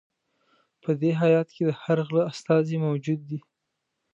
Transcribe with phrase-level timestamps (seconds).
[0.81, 3.39] په دې هیات کې د هر غله استازی موجود دی.